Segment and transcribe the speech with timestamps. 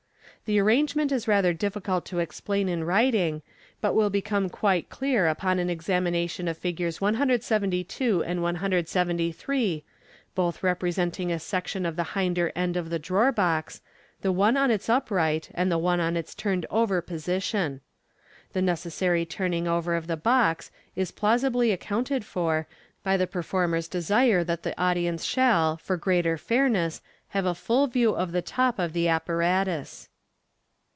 [0.45, 3.41] The ar rangement is rather difficult to explain in writin
[3.79, 6.99] quite clear upon an examination of Figs.
[6.99, 9.85] 172 aud 173,
[10.35, 13.79] both repre senting a section of the hinder end of the drawer box,
[14.21, 17.79] the one in its upright and the one in its turned over position.
[18.51, 22.67] The necessary turning over of the box is plausioly accounted for
[23.05, 28.13] by the performer's desire that the audience shall, for greater fairness, have a full view
[28.13, 30.09] of the top of the appa ratus.